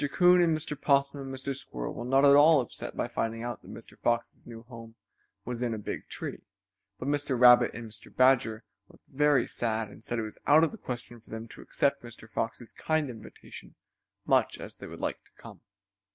[0.13, 0.75] Coon and Mr.
[0.81, 1.55] Possum and Mr.
[1.55, 3.95] Squirrel were not at all upset by finding out that Mr.
[3.99, 4.95] Fox's new home
[5.45, 6.41] was in the big tree,
[6.97, 7.39] but Mr.
[7.39, 8.09] Rabbit and Mr.
[8.11, 11.61] Badger looked very sad and said it was out of the question for them to
[11.61, 12.27] accept Mr.
[12.27, 13.75] Fox's kind invitation,
[14.25, 15.61] much as they would like to come.